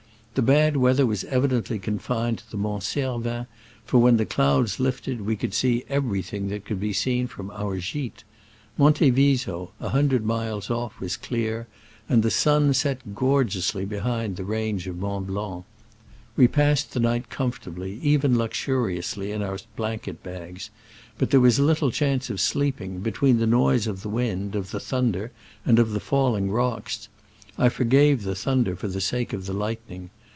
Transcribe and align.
The 0.33 0.41
bad 0.41 0.77
weather 0.77 1.05
was 1.05 1.25
evidently 1.25 1.77
confined 1.77 2.37
to 2.37 2.51
the 2.51 2.55
Mont 2.57 2.83
Cervin, 2.83 3.47
for 3.83 3.97
when 3.97 4.15
the 4.15 4.25
clouds 4.25 4.79
lifted 4.79 5.19
we 5.25 5.35
could 5.35 5.53
see 5.53 5.83
everything 5.89 6.47
that 6.47 6.63
could 6.63 6.79
be 6.79 6.93
seen 6.93 7.27
from 7.27 7.51
our 7.51 7.75
gite. 7.77 8.23
Monte 8.77 9.09
Viso, 9.09 9.73
a 9.81 9.89
hundred 9.89 10.23
miles 10.25 10.69
off, 10.69 11.01
was 11.01 11.17
clear, 11.17 11.67
and 12.07 12.23
the 12.23 12.31
sun 12.31 12.73
set 12.73 13.13
gorgeously 13.13 13.83
behind 13.83 14.37
the 14.37 14.45
range 14.45 14.87
of 14.87 14.97
Mont 14.97 15.27
Blanc. 15.27 15.65
We 16.37 16.47
passed 16.47 16.93
the 16.93 17.01
night 17.01 17.29
comfortably, 17.29 17.99
even 18.01 18.37
luxuriously, 18.37 19.33
in 19.33 19.41
our 19.43 19.57
blanket 19.75 20.23
bags, 20.23 20.69
but 21.17 21.31
there 21.31 21.41
was 21.41 21.59
little 21.59 21.91
chance 21.91 22.29
of 22.29 22.39
sleeping, 22.39 23.01
between 23.01 23.39
the 23.39 23.45
noise 23.47 23.85
of 23.85 24.01
the 24.01 24.07
wind, 24.07 24.55
of 24.55 24.71
the 24.71 24.79
thunder 24.79 25.33
and 25.65 25.77
of 25.77 25.91
the 25.91 25.99
falling 25.99 26.49
rocks. 26.49 27.09
I 27.57 27.67
forgave 27.67 28.23
the 28.23 28.33
thunder 28.33 28.77
for 28.77 28.87
the 28.87 29.01
sake 29.01 29.33
of 29.33 29.45
the 29.45 29.53
lightning. 29.53 30.09